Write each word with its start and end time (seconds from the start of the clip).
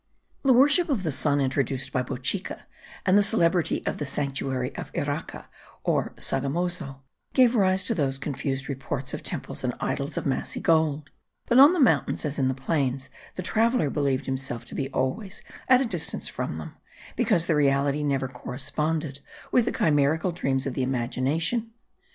The 0.41 0.51
worship 0.51 0.89
of 0.89 1.03
the 1.03 1.11
sun 1.11 1.39
introduced 1.39 1.91
by 1.91 2.01
Bochica, 2.01 2.61
and 3.05 3.15
the 3.15 3.21
celebrity 3.21 3.85
of 3.85 3.97
the 3.99 4.05
sanctuary 4.07 4.75
of 4.75 4.91
Iraca, 4.93 5.45
or 5.83 6.15
Sogamozo, 6.17 7.01
gave 7.35 7.53
rise 7.53 7.83
to 7.83 7.93
those 7.93 8.17
confused 8.17 8.67
reports 8.67 9.13
of 9.13 9.21
temples 9.21 9.63
and 9.63 9.75
idols 9.79 10.17
of 10.17 10.25
massy 10.25 10.59
gold; 10.59 11.11
but 11.45 11.59
on 11.59 11.73
the 11.73 11.79
mountains 11.79 12.25
as 12.25 12.39
in 12.39 12.47
the 12.47 12.55
plains, 12.55 13.11
the 13.35 13.43
traveller 13.43 13.91
believed 13.91 14.25
himself 14.25 14.65
to 14.65 14.73
be 14.73 14.89
always 14.89 15.43
at 15.67 15.81
a 15.81 15.85
distance 15.85 16.27
from 16.27 16.57
them, 16.57 16.73
because 17.15 17.45
the 17.45 17.53
reality 17.53 18.01
never 18.03 18.27
corresponded 18.27 19.19
with 19.51 19.65
the 19.65 19.71
chimerical 19.71 20.31
dreams 20.31 20.65
of 20.65 20.73
the 20.73 20.81
imagination. 20.81 21.73